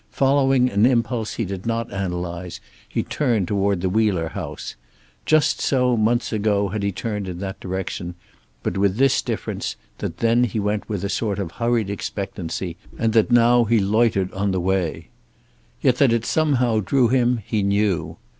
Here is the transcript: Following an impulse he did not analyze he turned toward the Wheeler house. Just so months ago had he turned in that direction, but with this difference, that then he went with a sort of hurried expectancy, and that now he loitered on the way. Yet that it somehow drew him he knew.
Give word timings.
Following 0.09 0.67
an 0.71 0.87
impulse 0.87 1.35
he 1.35 1.45
did 1.45 1.67
not 1.67 1.93
analyze 1.93 2.59
he 2.89 3.03
turned 3.03 3.47
toward 3.47 3.81
the 3.81 3.87
Wheeler 3.89 4.29
house. 4.29 4.75
Just 5.27 5.61
so 5.61 5.95
months 5.95 6.33
ago 6.33 6.69
had 6.69 6.81
he 6.81 6.91
turned 6.91 7.27
in 7.27 7.37
that 7.37 7.59
direction, 7.59 8.15
but 8.63 8.79
with 8.79 8.97
this 8.97 9.21
difference, 9.21 9.75
that 9.99 10.17
then 10.17 10.45
he 10.45 10.59
went 10.59 10.89
with 10.89 11.03
a 11.03 11.07
sort 11.09 11.37
of 11.37 11.51
hurried 11.51 11.91
expectancy, 11.91 12.77
and 12.97 13.13
that 13.13 13.29
now 13.29 13.63
he 13.65 13.77
loitered 13.79 14.33
on 14.33 14.49
the 14.49 14.59
way. 14.59 15.09
Yet 15.83 15.97
that 15.97 16.11
it 16.11 16.25
somehow 16.25 16.79
drew 16.79 17.09
him 17.09 17.37
he 17.45 17.61
knew. 17.61 18.17